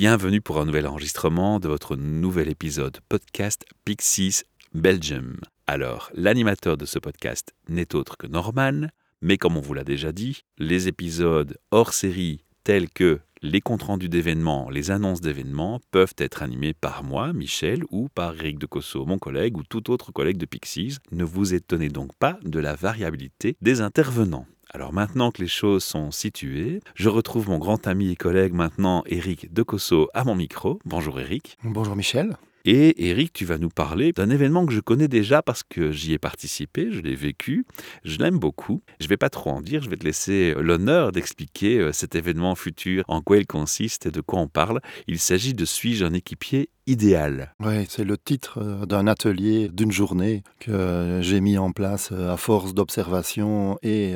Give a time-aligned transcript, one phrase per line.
[0.00, 5.36] Bienvenue pour un nouvel enregistrement de votre nouvel épisode podcast Pixies Belgium.
[5.66, 8.86] Alors, l'animateur de ce podcast n'est autre que Norman,
[9.20, 13.82] mais comme on vous l'a déjà dit, les épisodes hors série tels que les comptes
[13.82, 18.64] rendus d'événements, les annonces d'événements peuvent être animés par moi, Michel, ou par Eric de
[18.64, 20.96] Cosso, mon collègue, ou tout autre collègue de Pixies.
[21.12, 24.46] Ne vous étonnez donc pas de la variabilité des intervenants.
[24.72, 29.02] Alors maintenant que les choses sont situées, je retrouve mon grand ami et collègue maintenant,
[29.06, 30.78] Eric de Cosso, à mon micro.
[30.84, 31.58] Bonjour Eric.
[31.64, 32.36] Bonjour Michel.
[32.64, 36.12] Et Eric, tu vas nous parler d'un événement que je connais déjà parce que j'y
[36.12, 37.64] ai participé, je l'ai vécu,
[38.04, 38.82] je l'aime beaucoup.
[39.00, 42.14] Je ne vais pas trop en dire, je vais te laisser l'honneur d'expliquer euh, cet
[42.14, 44.80] événement futur, en quoi il consiste et de quoi on parle.
[45.08, 47.54] Il s'agit de Suis-je un équipier idéal?
[47.60, 52.30] Oui, c'est le titre euh, d'un atelier, d'une journée que j'ai mis en place euh,
[52.30, 54.14] à force d'observation et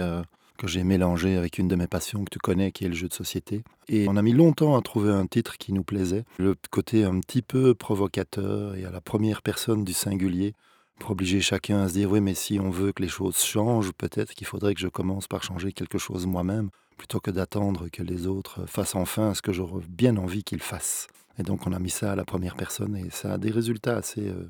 [0.59, 3.09] que j'ai mélangé avec une de mes passions que tu connais, qui est le jeu
[3.09, 3.65] de société.
[3.89, 6.25] Et on a mis longtemps à trouver un titre qui nous plaisait.
[6.39, 10.55] Le côté un petit peu provocateur et à la première personne du singulier,
[10.99, 13.93] pour obliger chacun à se dire, oui, mais si on veut que les choses changent,
[13.93, 18.03] peut-être qu'il faudrait que je commence par changer quelque chose moi-même, plutôt que d'attendre que
[18.03, 21.09] les autres fassent enfin ce que j'aurais bien envie qu'ils fassent.
[21.39, 23.97] Et donc on a mis ça à la première personne et ça a des résultats
[23.97, 24.49] assez euh,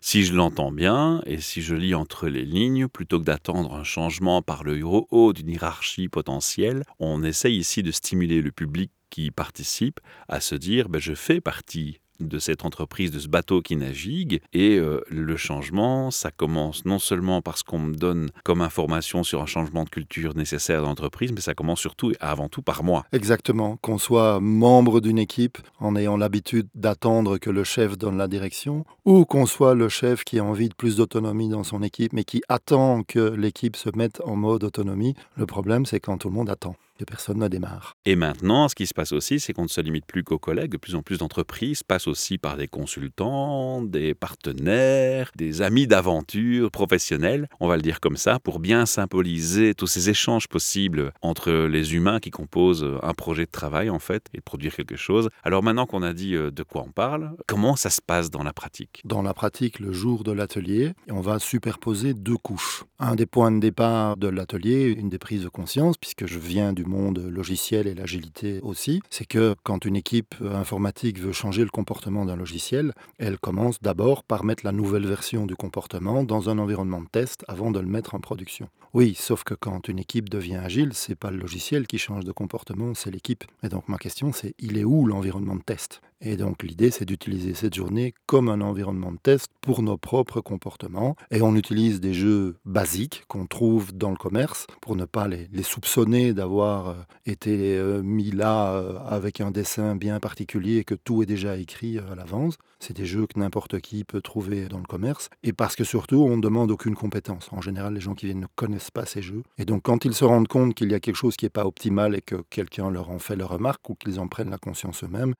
[0.00, 3.84] Si je l'entends bien, et si je lis entre les lignes, plutôt que d'attendre un
[3.84, 9.30] changement par le haut d'une hiérarchie potentielle, on essaye ici de stimuler le public qui
[9.30, 13.76] participe à se dire ben, je fais partie de cette entreprise, de ce bateau qui
[13.76, 14.40] navigue.
[14.52, 19.42] Et euh, le changement, ça commence non seulement parce qu'on me donne comme information sur
[19.42, 22.84] un changement de culture nécessaire dans l'entreprise, mais ça commence surtout et avant tout par
[22.84, 23.04] moi.
[23.12, 23.76] Exactement.
[23.78, 28.84] Qu'on soit membre d'une équipe en ayant l'habitude d'attendre que le chef donne la direction,
[29.04, 32.24] ou qu'on soit le chef qui a envie de plus d'autonomie dans son équipe, mais
[32.24, 35.14] qui attend que l'équipe se mette en mode autonomie.
[35.36, 37.96] Le problème, c'est quand tout le monde attend que personne ne démarre.
[38.04, 40.72] Et maintenant, ce qui se passe aussi, c'est qu'on ne se limite plus qu'aux collègues.
[40.72, 46.70] De plus en plus d'entreprises passent aussi par des consultants, des partenaires, des amis d'aventure
[46.70, 51.52] professionnels, on va le dire comme ça, pour bien symboliser tous ces échanges possibles entre
[51.52, 55.28] les humains qui composent un projet de travail, en fait, et de produire quelque chose.
[55.42, 58.42] Alors maintenant qu'on a dit euh, de quoi on parle, comment ça se passe dans
[58.42, 59.02] la pratique?
[59.04, 62.84] Dans la pratique, le jour de l'atelier, on va superposer deux couches.
[62.98, 66.72] Un des points de départ de l'atelier, une des prises de conscience, puisque je viens
[66.72, 71.70] du monde logiciel et l'agilité aussi, c'est que quand une équipe informatique veut changer le
[71.70, 76.58] comportement d'un logiciel, elle commence d'abord par mettre la nouvelle version du comportement dans un
[76.58, 78.68] environnement de test avant de le mettre en production.
[78.92, 82.32] Oui, sauf que quand une équipe devient agile, c'est pas le logiciel qui change de
[82.32, 83.44] comportement, c'est l'équipe.
[83.62, 86.00] Et donc ma question c'est il est où l'environnement de test?
[86.20, 90.40] Et donc l'idée, c'est d'utiliser cette journée comme un environnement de test pour nos propres
[90.40, 91.16] comportements.
[91.30, 95.48] Et on utilise des jeux basiques qu'on trouve dans le commerce pour ne pas les,
[95.62, 96.94] soupçonner d'avoir euh,
[97.26, 101.56] été euh, mis là euh, avec un dessin bien particulier et que tout est déjà
[101.56, 102.56] écrit à l'avance.
[102.80, 105.28] C'est des jeux que n'importe qui peut trouver dans le commerce.
[105.42, 107.48] Et parce que surtout, on ne demande aucune compétence.
[107.52, 109.42] En général, les gens qui viennent ne connaissent pas ces jeux.
[109.58, 111.66] Et donc quand ils se rendent compte qu'il y a quelque chose qui n'est pas
[111.66, 115.04] optimal et que quelqu'un leur en fait la remarque ou qu'ils en prennent la conscience
[115.04, 115.34] eux-mêmes,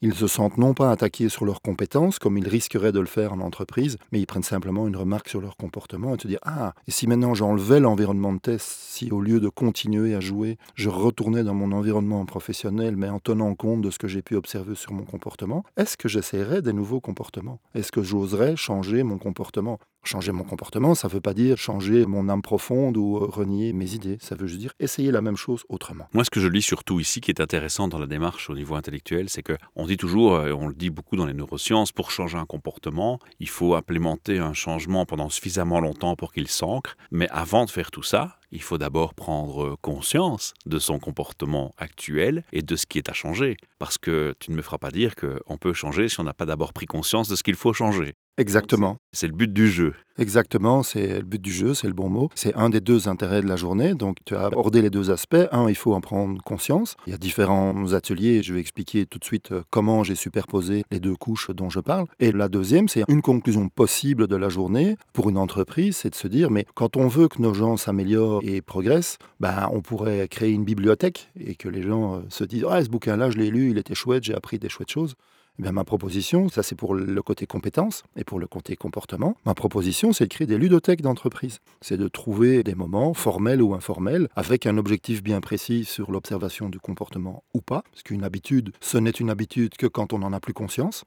[0.00, 3.32] ils se sentent non pas attaqués sur leurs compétences, comme ils risqueraient de le faire
[3.32, 6.74] en entreprise, mais ils prennent simplement une remarque sur leur comportement et se dire Ah,
[6.86, 10.88] et si maintenant j'enlevais l'environnement de test, si au lieu de continuer à jouer, je
[10.88, 14.74] retournais dans mon environnement professionnel, mais en tenant compte de ce que j'ai pu observer
[14.74, 17.60] sur mon comportement, est-ce que j'essaierais des nouveaux comportements?
[17.74, 19.78] Est-ce que j'oserais changer mon comportement?
[20.04, 23.72] Changer mon comportement, ça ne veut pas dire changer mon âme profonde ou euh, renier
[23.72, 24.18] mes idées.
[24.20, 26.06] Ça veut juste dire essayer la même chose autrement.
[26.12, 28.74] Moi, ce que je lis surtout ici, qui est intéressant dans la démarche au niveau
[28.74, 32.36] intellectuel, c'est qu'on dit toujours, et on le dit beaucoup dans les neurosciences, pour changer
[32.36, 36.96] un comportement, il faut implémenter un changement pendant suffisamment longtemps pour qu'il s'ancre.
[37.10, 42.44] Mais avant de faire tout ça, il faut d'abord prendre conscience de son comportement actuel
[42.52, 43.56] et de ce qui est à changer.
[43.78, 46.46] Parce que tu ne me feras pas dire qu'on peut changer si on n'a pas
[46.46, 48.14] d'abord pris conscience de ce qu'il faut changer.
[48.36, 48.96] Exactement.
[49.12, 49.94] C'est le but du jeu.
[50.16, 52.30] Exactement, c'est le but du jeu, c'est le bon mot.
[52.34, 53.94] C'est un des deux intérêts de la journée.
[53.94, 55.36] Donc, tu as abordé les deux aspects.
[55.52, 56.96] Un, il faut en prendre conscience.
[57.06, 58.42] Il y a différents ateliers.
[58.42, 61.80] Je vais expliquer tout de suite euh, comment j'ai superposé les deux couches dont je
[61.80, 62.06] parle.
[62.20, 66.14] Et la deuxième, c'est une conclusion possible de la journée pour une entreprise, c'est de
[66.14, 70.28] se dire, mais quand on veut que nos gens s'améliorent et progressent, ben, on pourrait
[70.28, 73.50] créer une bibliothèque et que les gens euh, se disent, ah, ce bouquin-là, je l'ai
[73.50, 75.14] lu, il était chouette, j'ai appris des chouettes choses.
[75.62, 79.54] Eh ma proposition, ça c'est pour le côté compétence et pour le côté comportement, ma
[79.54, 81.60] proposition c'est de créer des ludothèques d'entreprise.
[81.80, 86.68] C'est de trouver des moments formels ou informels avec un objectif bien précis sur l'observation
[86.68, 90.32] du comportement ou pas, parce qu'une habitude, ce n'est une habitude que quand on n'en
[90.32, 91.04] a plus conscience.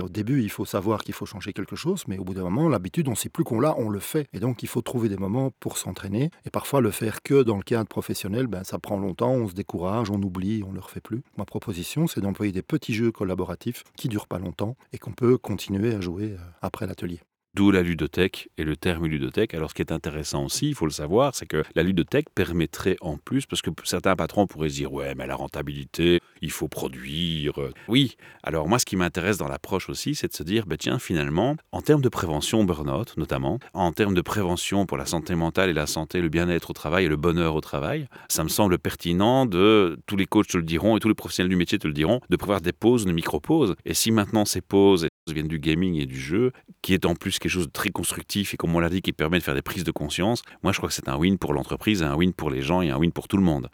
[0.00, 2.68] Au début, il faut savoir qu'il faut changer quelque chose, mais au bout d'un moment,
[2.68, 4.28] l'habitude, on ne sait plus qu'on l'a, on le fait.
[4.32, 6.30] Et donc, il faut trouver des moments pour s'entraîner.
[6.44, 9.54] Et parfois, le faire que dans le cadre professionnel, ben, ça prend longtemps, on se
[9.54, 11.22] décourage, on oublie, on ne le refait plus.
[11.38, 15.38] Ma proposition, c'est d'employer des petits jeux collaboratifs qui durent pas longtemps et qu'on peut
[15.38, 17.20] continuer à jouer euh, après l'atelier.
[17.56, 19.54] D'où la ludothèque et le terme ludothèque.
[19.54, 22.98] Alors, ce qui est intéressant aussi, il faut le savoir, c'est que la ludothèque permettrait
[23.00, 26.68] en plus, parce que certains patrons pourraient se dire Ouais, mais la rentabilité, il faut
[26.68, 27.54] produire.
[27.88, 30.98] Oui, alors moi, ce qui m'intéresse dans l'approche aussi, c'est de se dire bah, Tiens,
[30.98, 35.70] finalement, en termes de prévention burn-out, notamment, en termes de prévention pour la santé mentale
[35.70, 38.78] et la santé, le bien-être au travail et le bonheur au travail, ça me semble
[38.78, 41.86] pertinent de, tous les coachs te le diront et tous les professionnels du métier te
[41.86, 43.76] le diront, de prévoir des pauses, des micro-pauses.
[43.86, 47.38] Et si maintenant ces pauses viennent du gaming et du jeu, qui est en plus
[47.46, 49.62] quelque chose de très constructif et comme on l'a dit, qui permet de faire des
[49.62, 52.50] prises de conscience, moi je crois que c'est un win pour l'entreprise, un win pour
[52.50, 53.68] les gens et un win pour tout le monde.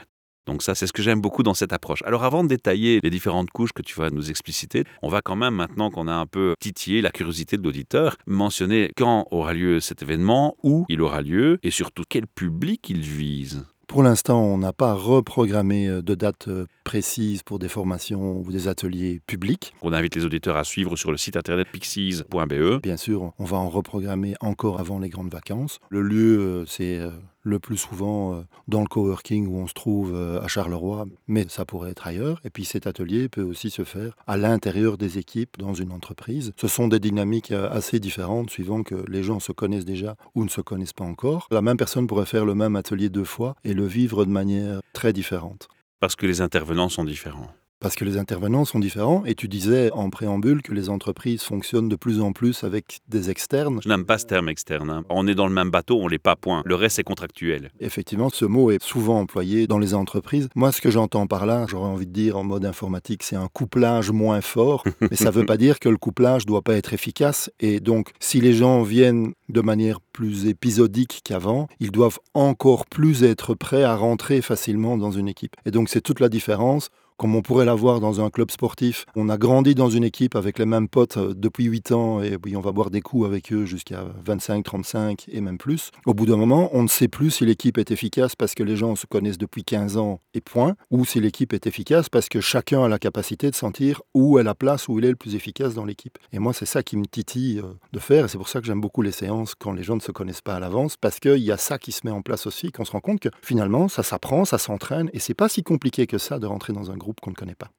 [0.47, 2.03] Donc ça, c'est ce que j'aime beaucoup dans cette approche.
[2.05, 5.37] Alors avant de détailler les différentes couches que tu vas nous expliciter, on va quand
[5.37, 9.81] même, maintenant qu'on a un peu titillé la curiosité de l'auditeur, mentionner quand aura lieu
[9.81, 13.65] cet événement, où il aura lieu, et surtout quel public il vise.
[13.93, 18.51] Pour l'instant, on n'a pas reprogrammé euh, de date euh, précise pour des formations ou
[18.51, 19.75] des ateliers publics.
[19.83, 22.81] On invite les auditeurs à suivre sur le site internet pixies.be.
[22.83, 25.79] Bien sûr, on va en reprogrammer encore avant les grandes vacances.
[25.91, 27.01] Le lieu, euh, c'est
[27.43, 31.47] le plus souvent euh, dans le coworking où on se trouve euh, à Charleroi, mais
[31.49, 32.41] ça pourrait être ailleurs.
[32.45, 36.53] Et puis cet atelier peut aussi se faire à l'intérieur des équipes dans une entreprise.
[36.57, 40.45] Ce sont des dynamiques euh, assez différentes suivant que les gens se connaissent déjà ou
[40.45, 41.49] ne se connaissent pas encore.
[41.51, 44.81] La même personne pourrait faire le même atelier deux fois et le vivre de manière
[44.93, 45.69] très différente.
[46.01, 47.49] Parce que les intervenants sont différents
[47.83, 49.25] parce que les intervenants sont différents.
[49.27, 53.29] Et tu disais en préambule que les entreprises fonctionnent de plus en plus avec des
[53.29, 53.81] externes.
[53.83, 54.89] Je n'aime pas ce terme externe.
[54.89, 55.05] Hein.
[55.11, 56.63] On est dans le même bateau, on l'est pas, point.
[56.65, 57.71] Le reste, est contractuel.
[57.81, 60.49] Effectivement, ce mot est souvent employé dans les entreprises.
[60.55, 63.49] Moi, ce que j'entends par là, j'aurais envie de dire en mode informatique, c'est un
[63.49, 64.85] couplage moins fort.
[65.01, 67.51] mais ça ne veut pas dire que le couplage doit pas être efficace.
[67.59, 73.25] Et donc, si les gens viennent de manière plus épisodique qu'avant, ils doivent encore plus
[73.25, 75.57] être prêts à rentrer facilement dans une équipe.
[75.67, 79.07] Et donc, c'est toute la différence comme on pourrait l'avoir dans un club sportif.
[79.17, 82.37] On a grandi dans une équipe avec les mêmes potes euh, depuis 8 ans et
[82.57, 85.91] on va boire des coups avec eux jusqu'à 25, 35 et même plus.
[86.07, 88.77] Au bout d'un moment, on ne sait plus si l'équipe est efficace parce que les
[88.77, 92.41] gens se connaissent depuis 15 ans et point, ou si l'équipe est efficace parce que
[92.41, 95.35] chacun a la capacité de sentir où est la place, où il est le plus
[95.35, 96.19] efficace dans l'équipe.
[96.33, 98.67] Et moi, c'est ça qui me titille euh, de faire et c'est pour ça que
[98.67, 101.39] j'aime beaucoup les séances quand les gens ne se connaissent pas à l'avance parce qu'il
[101.39, 103.89] y a ça qui se met en place aussi, qu'on se rend compte que finalement,
[103.89, 106.97] ça s'apprend, ça s'entraîne et c'est pas si compliqué que ça de rentrer dans un
[107.03, 107.71] groupe qu'on ne connaît pas.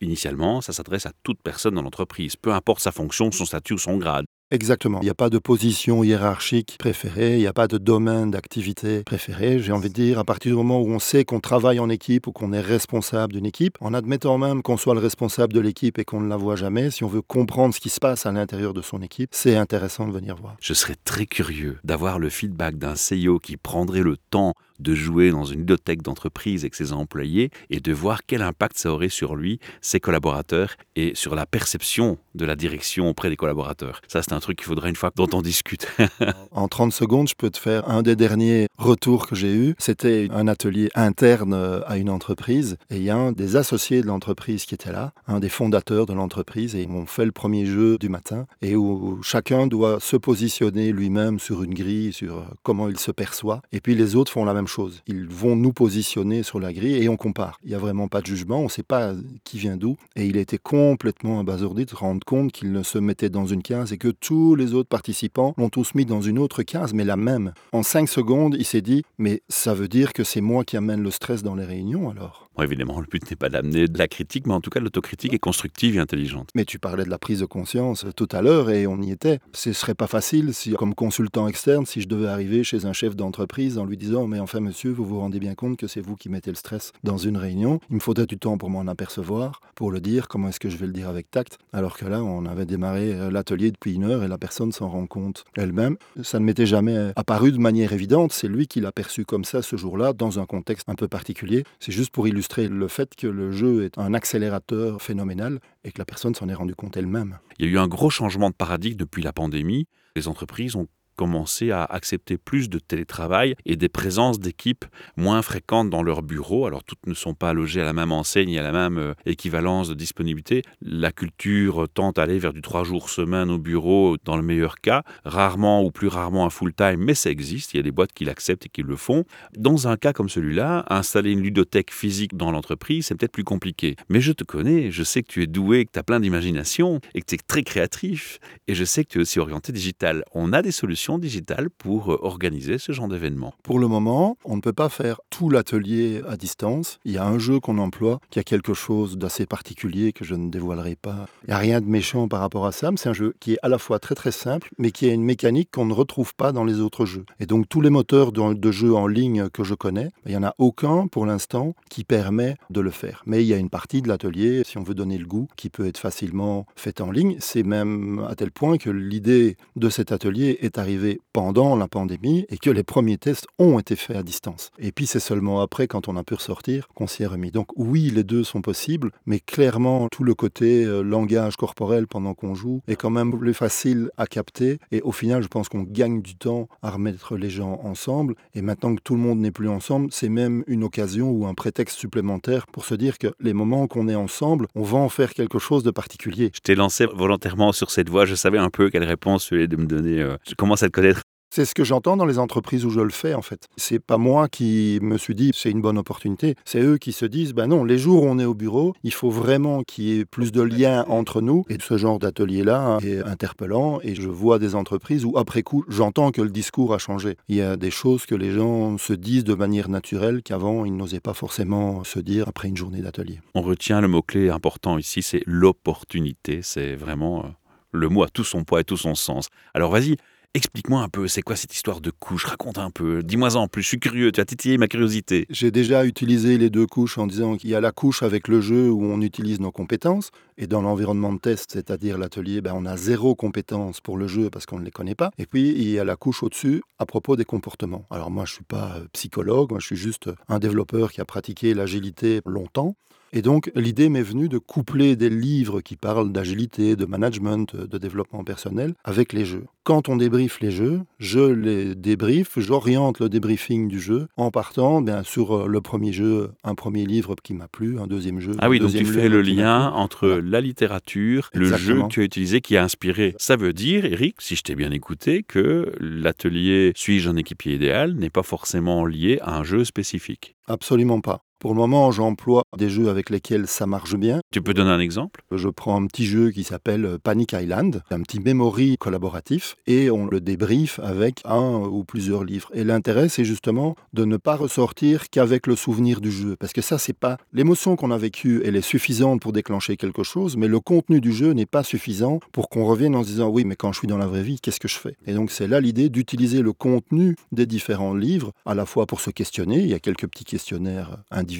[0.00, 3.78] Initialement, ça s'adresse à toute personne dans l'entreprise, peu importe sa fonction, son statut ou
[3.78, 4.24] son grade.
[4.52, 5.00] Exactement.
[5.00, 9.02] Il n'y a pas de position hiérarchique préférée, il n'y a pas de domaine d'activité
[9.02, 9.58] préféré.
[9.60, 12.26] J'ai envie de dire, à partir du moment où on sait qu'on travaille en équipe
[12.26, 15.98] ou qu'on est responsable d'une équipe, en admettant même qu'on soit le responsable de l'équipe
[15.98, 18.32] et qu'on ne la voit jamais, si on veut comprendre ce qui se passe à
[18.32, 20.56] l'intérieur de son équipe, c'est intéressant de venir voir.
[20.60, 25.30] Je serais très curieux d'avoir le feedback d'un CEO qui prendrait le temps de jouer
[25.30, 29.36] dans une bibliothèque d'entreprise avec ses employés et de voir quel impact ça aurait sur
[29.36, 34.00] lui, ses collaborateurs et sur la perception de la direction auprès des collaborateurs.
[34.08, 35.86] Ça, c'est un truc qu'il faudrait une fois dont on discute.
[36.50, 39.74] en 30 secondes, je peux te faire un des derniers retours que j'ai eu.
[39.78, 44.02] C'était un atelier interne euh, à une entreprise et il y a un des associés
[44.02, 47.66] de l'entreprise qui était là, un des fondateurs de l'entreprise et on fait le premier
[47.66, 52.44] jeu du matin et où chacun doit se positionner lui-même sur une grille, sur euh,
[52.62, 53.62] comment il se perçoit.
[53.72, 55.02] Et puis les autres font la même chose.
[55.06, 57.58] Ils vont nous positionner sur la grille et on compare.
[57.64, 59.14] Il n'y a vraiment pas de jugement, on ne sait pas
[59.44, 59.96] qui vient d'où.
[60.16, 63.62] Et il été complètement abasourdi de se rendre compte qu'il ne se mettait dans une
[63.62, 67.04] case et que tous les autres participants l'ont tous mis dans une autre case, mais
[67.04, 67.52] la même.
[67.72, 71.02] En cinq secondes, il s'est dit, mais ça veut dire que c'est moi qui amène
[71.02, 72.50] le stress dans les réunions alors?
[72.60, 75.38] Évidemment, le but n'est pas d'amener de la critique, mais en tout cas, l'autocritique est
[75.38, 76.50] constructive et intelligente.
[76.54, 79.40] Mais tu parlais de la prise de conscience tout à l'heure et on y était.
[79.54, 83.16] Ce serait pas facile si, comme consultant externe, si je devais arriver chez un chef
[83.16, 86.14] d'entreprise en lui disant Mais enfin, monsieur, vous vous rendez bien compte que c'est vous
[86.14, 87.80] qui mettez le stress dans une réunion.
[87.88, 90.28] Il me faudrait du temps pour m'en apercevoir, pour le dire.
[90.28, 93.14] Comment est-ce que je vais le dire avec tact Alors que là, on avait démarré
[93.14, 95.96] euh, l'atelier depuis une heure et la personne s'en rend compte elle-même.
[96.22, 98.34] Ça ne m'était jamais apparu de manière évidente.
[98.34, 101.64] C'est lui qui l'a perçu comme ça ce jour-là, dans un contexte un peu particulier.
[101.80, 105.98] C'est juste pour illustrer le fait que le jeu est un accélérateur phénoménal et que
[105.98, 107.38] la personne s'en est rendue compte elle-même.
[107.58, 109.86] Il y a eu un gros changement de paradigme depuis la pandémie.
[110.14, 114.84] Les entreprises ont commencer à accepter plus de télétravail et des présences d'équipes
[115.16, 116.66] moins fréquentes dans leur bureau.
[116.66, 119.88] Alors toutes ne sont pas logées à la même enseigne à la même euh, équivalence
[119.88, 120.62] de disponibilité.
[120.80, 124.76] La culture tente à aller vers du trois jours semaine au bureau dans le meilleur
[124.80, 127.74] cas, rarement ou plus rarement un full-time, mais ça existe.
[127.74, 129.24] Il y a des boîtes qui l'acceptent et qui le font.
[129.56, 133.96] Dans un cas comme celui-là, installer une ludothèque physique dans l'entreprise, c'est peut-être plus compliqué.
[134.08, 137.00] Mais je te connais, je sais que tu es doué, que tu as plein d'imagination
[137.14, 138.38] et que tu es très créatif
[138.68, 140.24] et je sais que tu es aussi orienté digital.
[140.32, 143.54] On a des solutions digitales pour euh, organiser ce genre d'événement.
[143.62, 146.98] Pour le moment, on ne peut pas faire tout l'atelier à distance.
[147.04, 150.34] Il y a un jeu qu'on emploie qui a quelque chose d'assez particulier que je
[150.34, 151.26] ne dévoilerai pas.
[151.44, 153.54] Il n'y a rien de méchant par rapport à ça, mais c'est un jeu qui
[153.54, 156.34] est à la fois très très simple, mais qui a une mécanique qu'on ne retrouve
[156.34, 157.24] pas dans les autres jeux.
[157.40, 160.44] Et donc tous les moteurs de, jeux en ligne que je connais, il n'y en
[160.44, 163.22] a aucun pour l'instant qui permet de le faire.
[163.26, 165.68] Mais il y a une partie de l'atelier, si on veut donner le goût, qui
[165.68, 167.36] peut être facilement faite en ligne.
[167.40, 170.91] C'est même à tel point que l'idée de cet atelier est arrivée
[171.32, 174.70] pendant la pandémie et que les premiers tests ont été faits à distance.
[174.78, 177.50] Et puis c'est seulement après, quand on a pu ressortir, qu'on s'y est remis.
[177.50, 182.34] Donc oui, les deux sont possibles, mais clairement tout le côté euh, langage corporel pendant
[182.34, 184.78] qu'on joue est quand même plus facile à capter.
[184.90, 188.34] Et au final, je pense qu'on gagne du temps à remettre les gens ensemble.
[188.54, 191.54] Et maintenant que tout le monde n'est plus ensemble, c'est même une occasion ou un
[191.54, 195.34] prétexte supplémentaire pour se dire que les moments qu'on est ensemble, on va en faire
[195.34, 196.50] quelque chose de particulier.
[196.54, 198.24] Je t'ai lancé volontairement sur cette voie.
[198.24, 200.20] Je savais un peu quelle réponse tu allais me donner.
[200.20, 201.22] Euh, je commence à te connaître
[201.54, 203.68] c'est ce que j'entends dans les entreprises où je le fais en fait.
[203.76, 207.26] C'est pas moi qui me suis dit c'est une bonne opportunité, c'est eux qui se
[207.26, 210.18] disent ben non, les jours où on est au bureau, il faut vraiment qu'il y
[210.18, 214.30] ait plus de liens entre nous et ce genre d'atelier là est interpellant et je
[214.30, 217.36] vois des entreprises où après coup, j'entends que le discours a changé.
[217.48, 220.96] Il y a des choses que les gens se disent de manière naturelle qu'avant ils
[220.96, 223.40] n'osaient pas forcément se dire après une journée d'atelier.
[223.54, 227.48] On retient le mot clé important ici, c'est l'opportunité, c'est vraiment euh,
[227.92, 229.48] le mot a tout son poids et tout son sens.
[229.74, 230.16] Alors vas-y,
[230.54, 232.44] Explique-moi un peu, c'est quoi cette histoire de couche?
[232.44, 235.46] Raconte un peu, dis-moi en plus, je suis curieux, tu as titillé ma curiosité.
[235.48, 238.60] J'ai déjà utilisé les deux couches en disant qu'il y a la couche avec le
[238.60, 242.84] jeu où on utilise nos compétences, et dans l'environnement de test, c'est-à-dire l'atelier, ben on
[242.84, 245.30] a zéro compétence pour le jeu parce qu'on ne les connaît pas.
[245.38, 248.04] Et puis, il y a la couche au-dessus à propos des comportements.
[248.10, 251.22] Alors moi, je ne suis pas euh, psychologue, moi, je suis juste un développeur qui
[251.22, 252.94] a pratiqué l'agilité longtemps.
[253.34, 257.98] Et donc, l'idée m'est venue de coupler des livres qui parlent d'agilité, de management, de
[257.98, 259.64] développement personnel avec les jeux.
[259.84, 265.00] Quand on débriefe les jeux, je les débriefe, j'oriente le débriefing du jeu en partant
[265.00, 268.52] bien sur euh, le premier jeu, un premier livre qui m'a plu, un deuxième jeu.
[268.58, 272.24] Ah oui, donc tu fais le lien entre la littérature, le jeu que tu as
[272.24, 273.34] utilisé qui a inspiré.
[273.38, 278.14] Ça veut dire, Eric, si je t'ai bien écouté, que l'atelier Suis-je un équipier idéal
[278.14, 280.54] n'est pas forcément lié à un jeu spécifique?
[280.68, 281.42] Absolument pas.
[281.62, 284.40] Pour le moment, j'emploie des jeux avec lesquels ça marche bien.
[284.50, 285.44] Tu peux donner un exemple?
[285.52, 290.26] Je prends un petit jeu qui s'appelle Panic Island, un petit memory collaboratif, et on
[290.26, 292.68] le débriefe avec un ou plusieurs livres.
[292.74, 296.80] Et l'intérêt, c'est justement de ne pas ressortir qu'avec le souvenir du jeu, parce que
[296.80, 300.66] ça, c'est pas l'émotion qu'on a vécue, elle est suffisante pour déclencher quelque chose, mais
[300.66, 303.76] le contenu du jeu n'est pas suffisant pour qu'on revienne en se disant oui, mais
[303.76, 305.16] quand je suis dans la vraie vie, qu'est-ce que je fais?
[305.28, 309.20] Et donc c'est là l'idée d'utiliser le contenu des différents livres, à la fois pour
[309.20, 309.78] se questionner.
[309.78, 311.51] Il y a quelques petits questionnaires individuels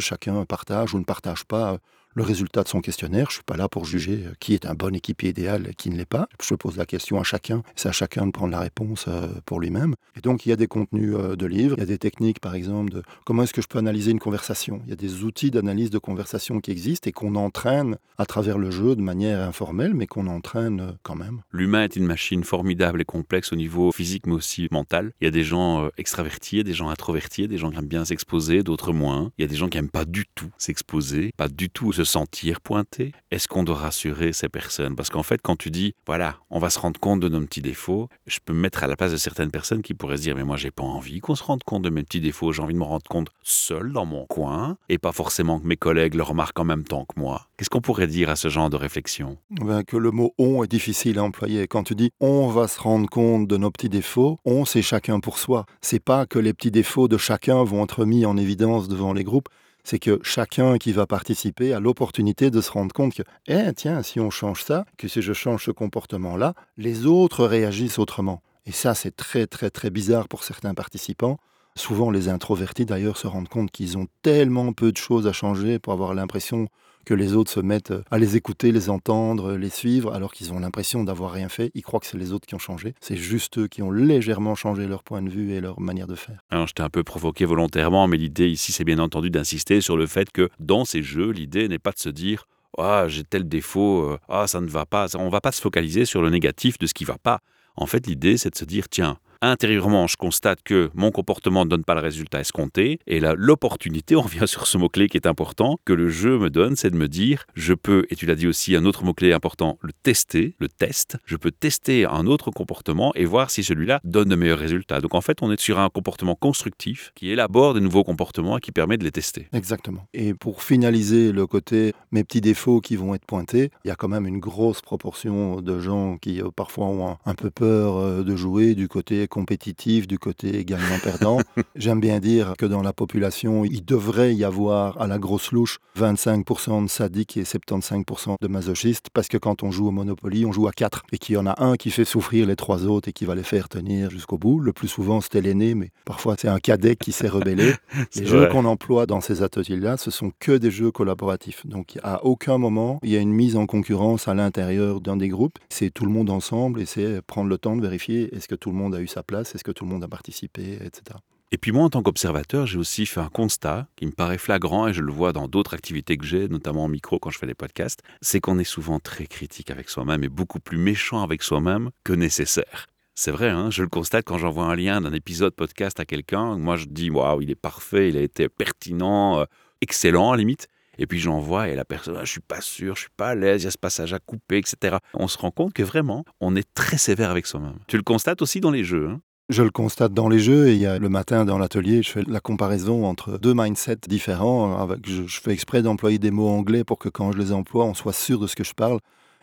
[0.00, 1.78] chacun partage ou ne partage pas
[2.14, 3.26] le résultat de son questionnaire.
[3.26, 5.74] Je ne suis pas là pour juger euh, qui est un bon équipier idéal et
[5.74, 6.28] qui ne l'est pas.
[6.42, 7.62] Je pose la question à chacun.
[7.76, 9.94] C'est à chacun de prendre la réponse euh, pour lui-même.
[10.16, 11.76] Et donc, il y a des contenus euh, de livres.
[11.78, 14.18] Il y a des techniques, par exemple, de comment est-ce que je peux analyser une
[14.18, 14.82] conversation.
[14.84, 18.58] Il y a des outils d'analyse de conversation qui existent et qu'on entraîne à travers
[18.58, 21.42] le jeu de manière informelle, mais qu'on entraîne quand même.
[21.52, 25.12] L'humain est une machine formidable et complexe au niveau physique, mais aussi mental.
[25.20, 28.62] Il y a des gens extravertis, des gens introvertis, des gens qui aiment bien s'exposer,
[28.62, 29.30] d'autres moins.
[29.38, 32.04] Il y a des gens qui n'aiment pas du tout s'exposer, pas du tout se
[32.10, 34.96] sentir pointé Est-ce qu'on doit rassurer ces personnes?
[34.96, 37.62] Parce qu'en fait, quand tu dis, voilà, on va se rendre compte de nos petits
[37.62, 40.34] défauts, je peux me mettre à la place de certaines personnes qui pourraient se dire,
[40.34, 42.74] mais moi, j'ai pas envie qu'on se rende compte de mes petits défauts, j'ai envie
[42.74, 46.24] de me rendre compte seul dans mon coin, et pas forcément que mes collègues le
[46.24, 47.46] remarquent en même temps que moi.
[47.56, 49.38] Qu'est-ce qu'on pourrait dire à ce genre de réflexion?
[49.50, 51.68] Ben, Que le mot on est difficile à employer.
[51.68, 55.20] Quand tu dis on va se rendre compte de nos petits défauts, on c'est chacun
[55.20, 55.66] pour soi.
[55.80, 59.24] C'est pas que les petits défauts de chacun vont être mis en évidence devant les
[59.24, 59.48] groupes
[59.84, 64.02] c'est que chacun qui va participer a l'opportunité de se rendre compte que, eh, tiens,
[64.02, 68.42] si on change ça, que si je change ce comportement-là, les autres réagissent autrement.
[68.66, 71.38] Et ça, c'est très, très, très bizarre pour certains participants.
[71.76, 75.78] Souvent, les introvertis, d'ailleurs, se rendent compte qu'ils ont tellement peu de choses à changer
[75.78, 76.68] pour avoir l'impression
[77.04, 80.60] que les autres se mettent à les écouter, les entendre, les suivre, alors qu'ils ont
[80.60, 81.70] l'impression d'avoir rien fait.
[81.74, 82.94] Ils croient que c'est les autres qui ont changé.
[83.00, 86.14] C'est juste eux qui ont légèrement changé leur point de vue et leur manière de
[86.14, 86.40] faire.
[86.50, 89.96] Alors, je t'ai un peu provoqué volontairement, mais l'idée ici, c'est bien entendu d'insister sur
[89.96, 92.46] le fait que dans ces jeux, l'idée n'est pas de se dire
[92.78, 95.14] ah, j'ai tel défaut, euh, ah, ça ne va pas.
[95.16, 97.40] On ne va pas se focaliser sur le négatif de ce qui ne va pas
[97.76, 101.70] En fait, l'idée, c'est de se dire, tiens, intérieurement, je constate que mon comportement ne
[101.70, 102.98] donne pas le résultat escompté.
[103.06, 106.50] Et là, l'opportunité, on revient sur ce mot-clé qui est important, que le jeu me
[106.50, 109.32] donne, c'est de me dire, je peux, et tu l'as dit aussi, un autre mot-clé
[109.32, 111.16] important, le tester, le test.
[111.24, 115.00] Je peux tester un autre comportement et voir si celui-là donne de meilleurs résultats.
[115.00, 118.60] Donc en fait, on est sur un comportement constructif qui élabore des nouveaux comportements et
[118.60, 119.48] qui permet de les tester.
[119.52, 120.06] Exactement.
[120.14, 123.96] Et pour finaliser le côté mes petits défauts qui vont être pointés, il y a
[123.96, 128.22] quand même une grosse proportion de gens qui euh, parfois ont un peu peur euh,
[128.22, 131.38] de jouer du côté compétitif, du côté gagnant-perdant.
[131.76, 135.78] J'aime bien dire que dans la population, il devrait y avoir à la grosse louche
[135.98, 140.52] 25% de sadiques et 75% de masochistes, parce que quand on joue au Monopoly, on
[140.52, 143.08] joue à 4, et qu'il y en a un qui fait souffrir les trois autres
[143.08, 144.60] et qui va les faire tenir jusqu'au bout.
[144.60, 147.72] Le plus souvent, c'était l'aîné, mais parfois c'est un cadet qui s'est rebellé.
[148.16, 151.66] les jeux qu'on emploie dans ces ateliers-là, ce sont que des jeux collaboratifs.
[151.66, 155.28] Donc à aucun moment, il y a une mise en concurrence à l'intérieur d'un des
[155.28, 155.58] groupes.
[155.68, 158.70] C'est tout le monde ensemble et c'est prendre le temps de vérifier est-ce que tout
[158.70, 161.18] le monde a eu sa place Est-ce que tout le monde a participé etc.
[161.52, 164.86] Et puis moi, en tant qu'observateur, j'ai aussi fait un constat qui me paraît flagrant
[164.86, 167.46] et je le vois dans d'autres activités que j'ai, notamment en micro quand je fais
[167.46, 171.42] des podcasts, c'est qu'on est souvent très critique avec soi-même et beaucoup plus méchant avec
[171.42, 172.86] soi-même que nécessaire.
[173.16, 176.56] C'est vrai, hein, je le constate quand j'envoie un lien d'un épisode podcast à quelqu'un.
[176.56, 179.44] Moi, je dis waouh, il est parfait, il a été pertinent, euh,
[179.80, 180.68] excellent à limite.
[181.00, 183.34] Et puis j'envoie et la personne, ah, je suis pas sûr, je suis pas à
[183.34, 184.98] l'aise, il y a ce passage à couper, etc.
[185.14, 187.78] On se rend compte que vraiment, on est très sévère avec soi-même.
[187.88, 189.08] Tu le constates aussi dans les jeux.
[189.08, 189.20] Hein?
[189.48, 193.06] Je le constate dans les jeux et le matin dans l'atelier, je fais la comparaison
[193.06, 194.78] entre deux mindsets différents.
[194.78, 197.94] Avec, je, fais exprès d'employer des mots anglais pour que quand je les emploie, on
[197.94, 199.00] soit sûr de ce que je parle.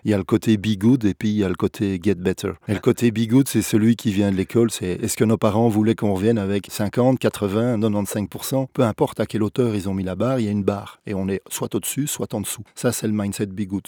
[0.08, 2.16] Il y a le côté be good et puis il y a le côté get
[2.16, 2.54] better.
[2.70, 4.72] Et le côté be good, c'est celui qui vient de l'école.
[4.72, 9.26] C'est est-ce que nos parents voulaient qu'on revienne avec 50, 80, 95% Peu importe à
[9.26, 11.02] quelle hauteur ils ont mis la barre, il y a une barre.
[11.08, 12.64] Et on est soit au-dessus, soit en dessous.
[12.74, 13.84] Ça, c'est le mindset be good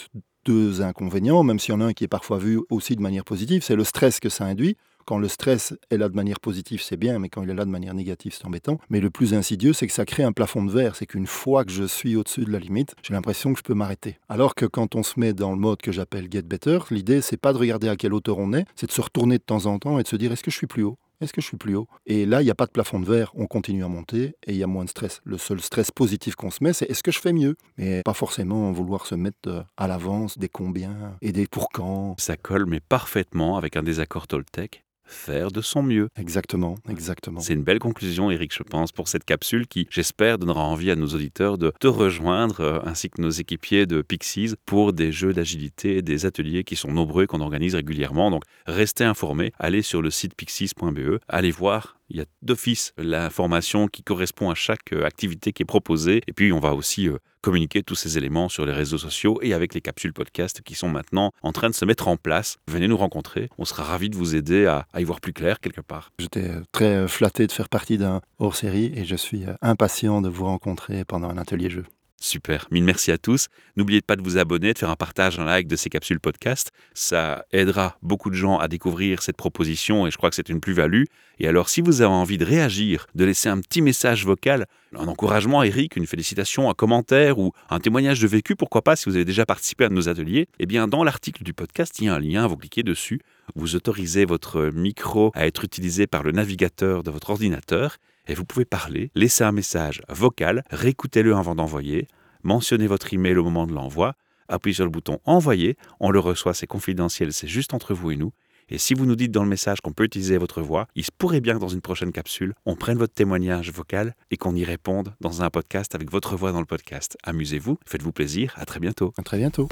[0.46, 3.24] deux inconvénients, même s'il y en a un qui est parfois vu aussi de manière
[3.24, 4.78] positive, c'est le stress que ça induit.
[5.10, 7.66] Quand le stress est là de manière positive, c'est bien, mais quand il est là
[7.66, 8.78] de manière négative, c'est embêtant.
[8.92, 10.96] Mais le plus insidieux, c'est que ça crée un plafond de verre.
[10.96, 13.74] C'est qu'une fois que je suis au-dessus de la limite, j'ai l'impression que je peux
[13.74, 14.20] m'arrêter.
[14.30, 17.38] Alors que quand on se met dans le mode que j'appelle get better, l'idée, c'est
[17.38, 19.80] pas de regarder à quelle hauteur on est, c'est de se retourner de temps en
[19.80, 21.00] temps et de se dire est-ce que je suis plus haut?
[21.22, 21.88] Est-ce que je suis plus haut?
[22.06, 24.52] Et là, il n'y a pas de plafond de verre, on continue à monter et
[24.52, 25.22] il y a moins de stress.
[25.24, 27.56] Le seul stress positif qu'on se met, c'est est-ce que je fais mieux?
[27.80, 32.14] Mais pas forcément vouloir se mettre euh, à l'avance des combien et des pour quand.
[32.20, 36.10] Ça colle mais parfaitement avec un désaccord Toltec faire de son mieux.
[36.18, 37.40] Exactement, exactement.
[37.40, 40.96] C'est une belle conclusion, Eric, je pense, pour cette capsule qui, j'espère, donnera envie à
[40.96, 45.34] nos auditeurs de te rejoindre, euh, ainsi que nos équipiers de Pixies, pour des jeux
[45.34, 48.32] d'agilité, des ateliers qui sont nombreux qu'on organise régulièrement.
[48.32, 53.88] Donc, restez informés, allez sur le site pixies.be, allez voir il y a d'office l'information
[53.88, 56.22] qui correspond à chaque euh, activité qui est proposée.
[56.28, 59.54] Et puis, on va aussi euh, communiquer tous ces éléments sur les réseaux sociaux et
[59.54, 62.58] avec les capsules podcast qui sont maintenant en train de se mettre en place.
[62.68, 63.50] Venez nous rencontrer.
[63.58, 66.12] On sera ravis de vous aider à, y voir plus clair quelque part.
[66.20, 70.46] J'étais euh, très flatté de faire partie d'un hors-série et je suis impatient de vous
[70.46, 71.86] rencontrer pendant un atelier jeu.
[72.22, 73.48] Super, mille merci à tous.
[73.78, 76.72] N'oubliez pas de vous abonner, de faire un partage, un like de ces capsules podcast.
[76.94, 80.60] Ça aidera beaucoup de gens à découvrir cette proposition et je crois que c'est une
[80.60, 81.06] plus-value.
[81.40, 85.08] Et alors, si vous avez envie de réagir, de laisser un petit message vocal, un
[85.08, 89.16] encouragement, Eric, une félicitation, un commentaire ou un témoignage de vécu, pourquoi pas, si vous
[89.16, 92.16] avez déjà participé à nos ateliers, eh bien, dans l'article du podcast, il y a
[92.16, 93.22] un lien, vous cliquez dessus,
[93.56, 97.96] vous autorisez votre micro à être utilisé par le navigateur de votre ordinateur
[98.30, 102.08] et vous pouvez parler, laisser un message vocal, réécoutez-le avant d'envoyer,
[102.44, 104.14] mentionnez votre email au moment de l'envoi,
[104.48, 108.16] appuyez sur le bouton Envoyer, on le reçoit, c'est confidentiel, c'est juste entre vous et
[108.16, 108.32] nous.
[108.70, 111.10] Et si vous nous dites dans le message qu'on peut utiliser votre voix, il se
[111.18, 114.64] pourrait bien que dans une prochaine capsule, on prenne votre témoignage vocal et qu'on y
[114.64, 117.18] réponde dans un podcast avec votre voix dans le podcast.
[117.24, 119.12] Amusez-vous, faites-vous plaisir, à très bientôt.
[119.18, 119.68] À très bientôt.